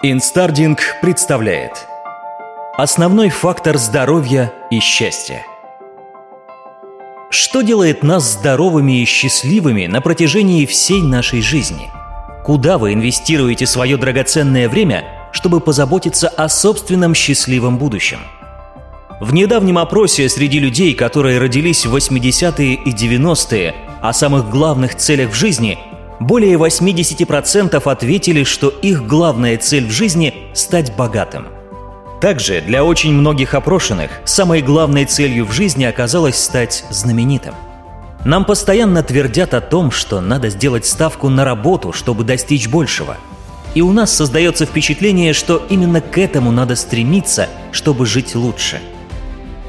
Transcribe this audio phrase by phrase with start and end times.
[0.00, 1.72] Инстардинг представляет
[2.76, 5.44] Основной фактор здоровья и счастья
[7.30, 11.90] Что делает нас здоровыми и счастливыми на протяжении всей нашей жизни?
[12.44, 18.20] Куда вы инвестируете свое драгоценное время, чтобы позаботиться о собственном счастливом будущем?
[19.20, 25.32] В недавнем опросе среди людей, которые родились в 80-е и 90-е, о самых главных целях
[25.32, 25.76] в жизни–
[26.20, 31.46] более 80% ответили, что их главная цель в жизни– стать богатым.
[32.20, 37.54] Также для очень многих опрошенных самой главной целью в жизни оказалось стать знаменитым.
[38.24, 43.16] Нам постоянно твердят о том, что надо сделать ставку на работу, чтобы достичь большего.
[43.74, 48.80] И у нас создается впечатление, что именно к этому надо стремиться, чтобы жить лучше–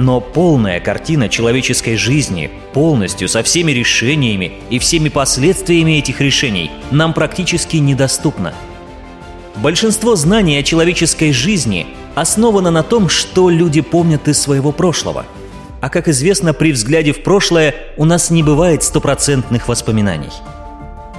[0.00, 7.12] но полная картина человеческой жизни, полностью со всеми решениями и всеми последствиями этих решений, нам
[7.12, 8.54] практически недоступна.
[9.56, 15.26] Большинство знаний о человеческой жизни основано на том, что люди помнят из своего прошлого.
[15.82, 20.32] А как известно, при взгляде в прошлое у нас не бывает стопроцентных воспоминаний.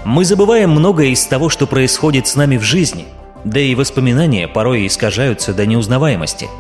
[0.06, 3.06] Мы забываем многое из того, что происходит с нами в жизни,
[3.44, 6.48] да и воспоминания порой искажаются до неузнаваемости–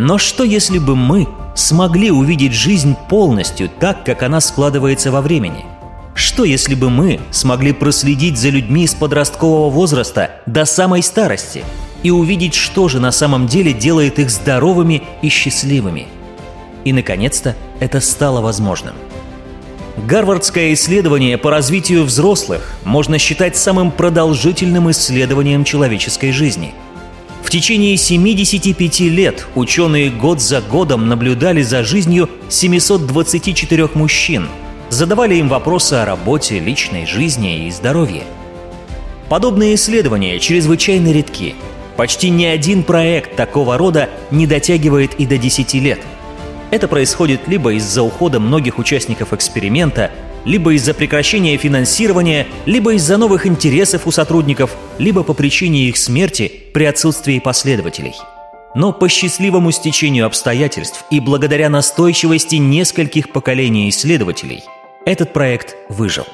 [0.00, 5.66] но что если бы мы смогли увидеть жизнь полностью так, как она складывается во времени?
[6.14, 11.64] Что если бы мы смогли проследить за людьми с подросткового возраста до самой старости
[12.04, 16.06] и увидеть, что же на самом деле делает их здоровыми и счастливыми?
[16.84, 18.94] И, наконец-то, это стало возможным.
[20.06, 26.72] Гарвардское исследование по развитию взрослых можно считать самым продолжительным исследованием человеческой жизни–
[27.48, 34.48] в течение 75 лет ученые год за годом наблюдали за жизнью 724 мужчин,
[34.90, 38.24] задавали им вопросы о работе, личной жизни и здоровье.
[39.30, 41.54] Подобные исследования чрезвычайно редки.
[41.96, 46.00] Почти ни один проект такого рода не дотягивает и до 10 лет.
[46.70, 50.10] Это происходит либо из-за ухода многих участников эксперимента,
[50.48, 56.50] либо из-за прекращения финансирования, либо из-за новых интересов у сотрудников, либо по причине их смерти
[56.72, 58.14] при отсутствии последователей.
[58.74, 64.62] Но по счастливому стечению обстоятельств и благодаря настойчивости нескольких поколений исследователей
[65.04, 66.24] этот проект выжил.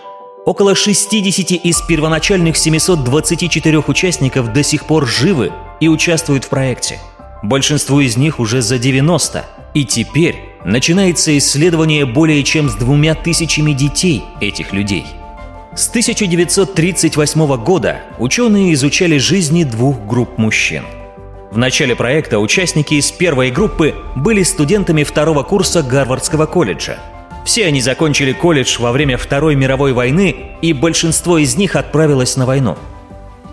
[0.47, 7.01] Около 60 из первоначальных 724 участников до сих пор живы и участвуют в проекте.
[7.43, 13.73] Большинству из них уже за 90, и теперь начинается исследование более чем с двумя тысячами
[13.73, 15.07] детей этих людей.
[15.77, 20.85] С 1938 года ученые изучали жизни двух групп мужчин.
[21.51, 26.99] В начале проекта участники из первой группы были студентами второго курса Гарвардского колледжа.
[27.45, 32.47] Все они закончили колледж во время Второй мировой войны, и большинство из них отправилось на
[32.47, 32.77] войну.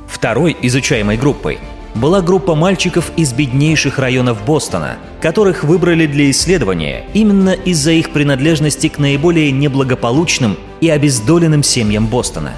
[0.07, 1.59] Второй изучаемой группой
[1.95, 8.87] была группа мальчиков из беднейших районов Бостона, которых выбрали для исследования именно из-за их принадлежности
[8.87, 12.53] к наиболее неблагополучным и обездоленным семьям Бостона.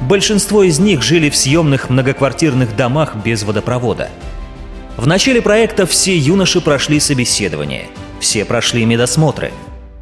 [0.00, 4.08] Большинство из них жили в съемных многоквартирных домах без водопровода.
[4.96, 7.86] В начале проекта все юноши прошли собеседование,
[8.20, 9.52] все прошли медосмотры.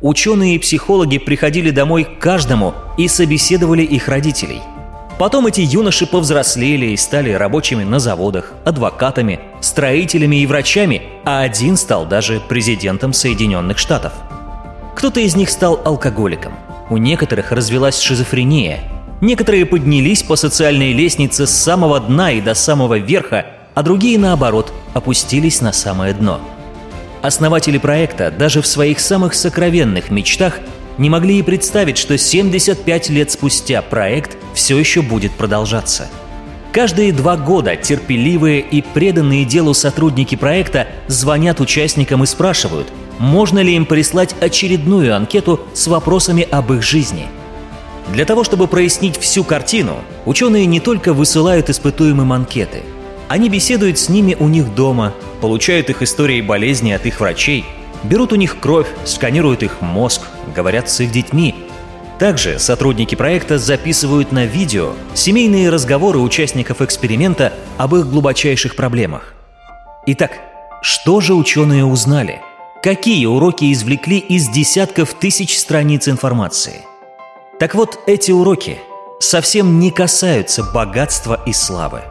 [0.01, 4.61] Ученые и психологи приходили домой к каждому и собеседовали их родителей–
[5.21, 11.77] Потом эти юноши повзрослели и стали рабочими на заводах, адвокатами, строителями и врачами, а один
[11.77, 14.15] стал даже президентом Соединенных Штатов.
[14.97, 16.55] Кто-то из них стал алкоголиком,
[16.89, 18.79] у некоторых развелась шизофрения,
[19.21, 23.45] некоторые поднялись по социальной лестнице с самого дна и до самого верха,
[23.75, 26.41] а другие, наоборот, опустились на самое дно.
[27.21, 30.61] Основатели проекта даже в своих самых сокровенных мечтах
[30.99, 36.09] не могли и представить, что 75 лет спустя проект все еще будет продолжаться.
[36.73, 42.87] Каждые два года терпеливые и преданные делу сотрудники проекта звонят участникам и спрашивают,
[43.19, 47.27] можно ли им прислать очередную анкету с вопросами об их жизни.
[48.12, 49.97] Для того, чтобы прояснить всю картину,
[50.27, 52.83] ученые не только высылают испытуемым анкеты.
[53.28, 57.65] Они беседуют с ними у них дома, получают их истории болезни от их врачей–
[58.03, 61.55] Берут у них кровь, сканируют их мозг, говорят с их детьми.
[62.19, 69.35] Также сотрудники проекта записывают на видео семейные разговоры участников эксперимента об их глубочайших проблемах.
[70.07, 70.33] Итак,
[70.83, 72.41] что же ученые узнали?
[72.83, 76.83] Какие уроки извлекли из десятков тысяч страниц информации?
[77.59, 78.79] Так вот, эти уроки
[79.19, 82.03] совсем не касаются богатства и славы.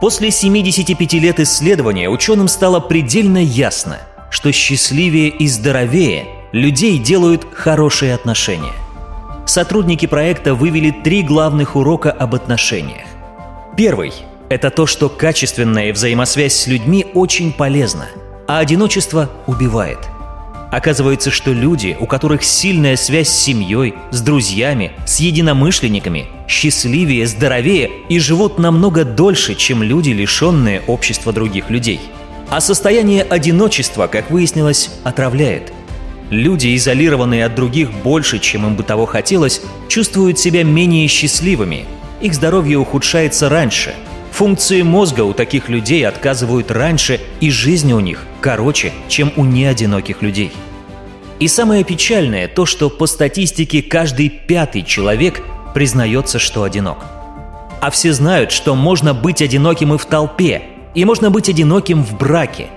[0.00, 3.98] После 75 лет исследования ученым стало предельно ясно–
[4.30, 8.72] что счастливее и здоровее людей делают хорошие отношения.
[9.46, 13.06] Сотрудники проекта вывели три главных урока об отношениях.
[13.76, 14.12] Первый.
[14.48, 18.08] это то, что качественная взаимосвязь с людьми очень полезна,
[18.48, 19.98] а одиночество убивает.
[20.72, 27.90] Оказывается, что люди, у которых сильная связь с семьей, с друзьями, с единомышленниками, счастливее, здоровее
[28.08, 32.00] и живут намного дольше, чем люди, лишенные общества других людей.
[32.50, 35.72] А состояние одиночества, как выяснилось, отравляет.
[36.30, 41.84] Люди, изолированные от других больше, чем им бы того хотелось, чувствуют себя менее счастливыми.
[42.20, 43.94] Их здоровье ухудшается раньше–
[44.40, 50.22] Функции мозга у таких людей отказывают раньше, и жизнь у них короче, чем у неодиноких
[50.22, 50.50] людей.
[51.38, 55.42] И самое печальное то, что по статистике каждый пятый человек
[55.74, 57.04] признается, что одинок.
[57.82, 60.62] А все знают, что можно быть одиноким и в толпе,
[60.94, 62.68] и можно быть одиноким в браке.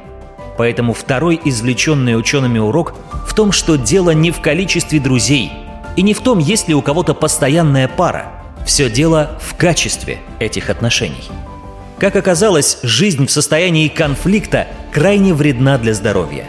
[0.57, 2.93] Поэтому второй извлеченный учеными урок
[3.33, 5.51] в том, что дело не в количестве друзей,
[5.95, 8.31] и не в том, есть ли у кого-то постоянная пара.
[8.63, 11.31] Все дело в качестве этих отношений.
[11.97, 16.45] Как оказалось, жизнь в состоянии конфликта крайне вредна для здоровья.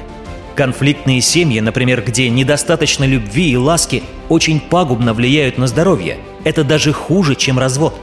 [0.57, 6.19] Конфликтные семьи, например, где недостаточно любви и ласки, очень пагубно влияют на здоровье.
[6.45, 7.99] Это даже хуже, чем развод.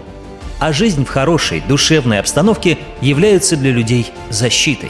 [0.60, 4.90] А жизнь в хорошей, душевной обстановке является для людей защитой.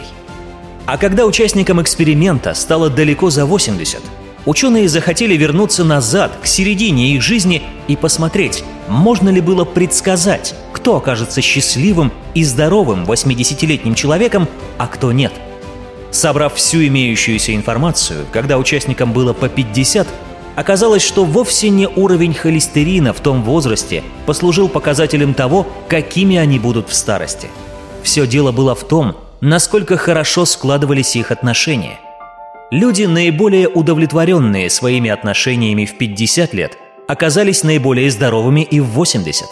[0.86, 4.00] А когда участникам эксперимента стало далеко за 80,
[4.46, 10.98] ученые захотели вернуться назад, к середине их жизни и посмотреть, можно ли было предсказать, кто
[10.98, 14.48] окажется счастливым и здоровым 80-летним человеком,
[14.78, 15.32] а кто нет.
[16.10, 20.08] Собрав всю имеющуюся информацию, когда участникам было по 50,
[20.56, 26.90] оказалось, что вовсе не уровень холестерина в том возрасте послужил показателем того, какими они будут
[26.90, 27.48] в старости.
[28.04, 32.00] Все дело было в том, насколько хорошо складывались их отношения.
[32.70, 36.78] Люди, наиболее удовлетворенные своими отношениями в 50 лет,
[37.08, 39.46] оказались наиболее здоровыми и в 80.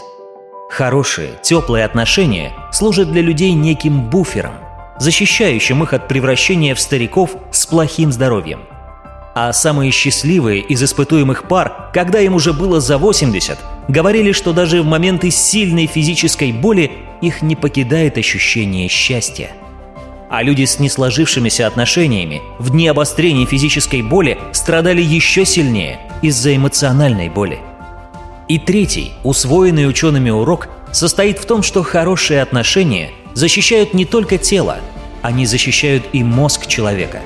[0.70, 4.54] Хорошие, теплые отношения служат для людей неким буфером,
[5.00, 8.62] защищающим их от превращения в стариков с плохим здоровьем.
[9.34, 13.58] А самые счастливые из испытуемых пар, когда им уже было за 80,
[13.88, 16.92] говорили, что даже в моменты сильной физической боли
[17.22, 19.52] их не покидает ощущение счастья.
[20.30, 27.30] А люди с несложившимися отношениями в дни обострения физической боли страдали еще сильнее из-за эмоциональной
[27.30, 27.60] боли.
[28.48, 34.78] И третий, усвоенный учеными урок, состоит в том, что хорошие отношения защищают не только тело,
[35.22, 37.22] они защищают и мозг человека.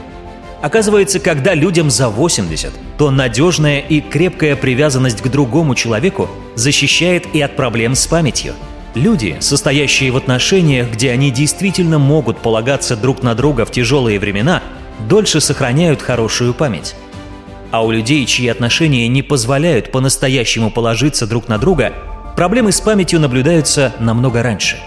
[0.61, 7.41] Оказывается, когда людям за 80, то надежная и крепкая привязанность к другому человеку защищает и
[7.41, 8.53] от проблем с памятью.
[8.95, 14.61] Люди, состоящие в отношениях, где они действительно могут полагаться друг на друга в тяжелые времена,
[15.07, 16.95] дольше сохраняют хорошую память
[17.73, 21.91] а у людей, чьи отношения не позволяют по-настоящему положиться друг на друга,
[22.37, 24.77] проблемы с памятью наблюдаются намного раньше.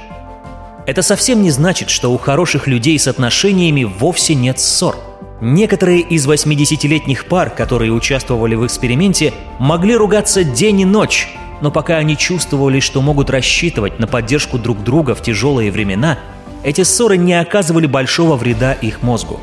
[0.87, 4.95] Это совсем не значит, что у хороших людей с отношениями вовсе нет ссор.
[5.41, 11.29] Некоторые из 80-летних пар, которые участвовали в эксперименте, могли ругаться день и ночь,
[11.61, 16.19] но пока они чувствовали, что могут рассчитывать на поддержку друг друга в тяжелые времена,
[16.63, 19.41] эти ссоры не оказывали большого вреда их мозгу.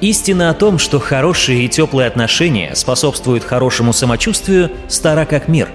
[0.00, 5.68] Истина о том, что хорошие и теплые отношения способствуют хорошему самочувствию, стара как мир.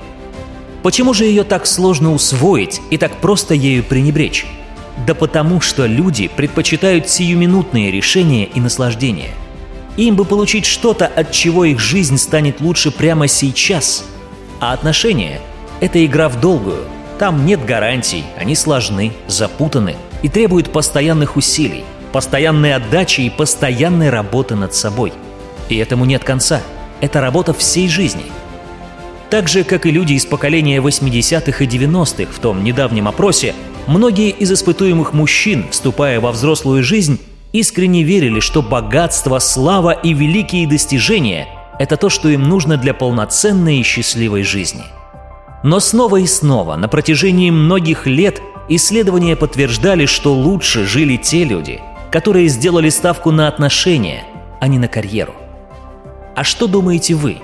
[0.84, 4.46] Почему же ее так сложно усвоить и так просто ею пренебречь?
[5.08, 9.32] Да потому, что люди предпочитают сиюминутные решения и наслаждения.
[9.98, 14.06] Им бы получить что-то, от чего их жизнь станет лучше прямо сейчас.
[14.60, 15.42] А отношения–
[15.82, 16.86] это игра в долгую.
[17.18, 24.56] Там нет гарантий, они сложны, запутаны и требуют постоянных усилий– постоянной отдачи и постоянной работы
[24.56, 25.14] над собой.
[25.70, 26.62] И этому нет конца.
[27.02, 28.24] Это работа всей жизни.
[29.30, 33.54] Так же, как и люди из поколения 80-х и 90-х в том недавнем опросе,
[33.86, 37.20] многие из испытуемых мужчин, вступая во взрослую жизнь,
[37.54, 41.48] искренне верили, что богатство, слава и великие достижения–
[41.80, 44.84] это то, что им нужно для полноценной и счастливой жизни.
[45.64, 51.82] Но снова и снова на протяжении многих лет исследования подтверждали, что лучше жили те люди,
[52.12, 54.24] которые сделали ставку на отношения,
[54.62, 55.34] а не на карьеру.
[56.36, 57.38] А что думаете вы?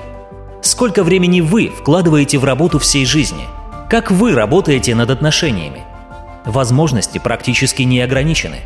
[0.61, 3.45] Сколько времени вы вкладываете в работу всей жизни?
[3.89, 5.83] Как вы работаете над отношениями?
[6.45, 8.57] Возможности практически не ограничены.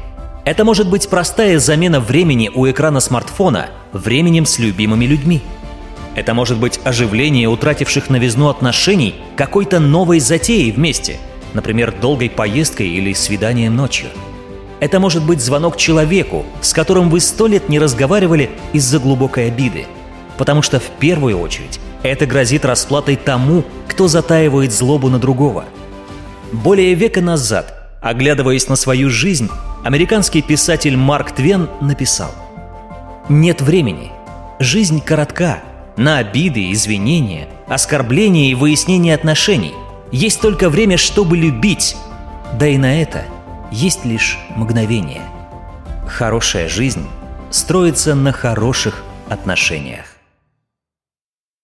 [0.45, 5.41] Это может быть простая замена времени у экрана смартфона временем с любимыми людьми.
[6.19, 11.17] Это может быть оживление утративших новизну отношений какой-то новой затеей вместе,
[11.53, 14.09] например, долгой поездкой или свиданием ночью–
[14.79, 19.85] это может быть звонок человеку, с которым вы сто лет не разговаривали из-за глубокой обиды.
[20.37, 25.65] Потому что в первую очередь это грозит расплатой тому, кто затаивает злобу на другого.
[26.53, 29.49] Более века назад оглядываясь на свою жизнь,
[29.83, 32.31] американский писатель Марк Твен написал
[33.27, 34.13] «Нет времени.
[34.59, 35.59] Жизнь коротка.
[35.99, 39.73] На обиды, извинения, оскорбления и выяснение отношений.
[40.13, 41.97] Есть только время, чтобы любить.
[42.57, 43.25] Да и на это
[43.69, 45.23] есть лишь мгновение.
[46.07, 47.05] Хорошая жизнь
[47.51, 50.05] строится на хороших отношениях.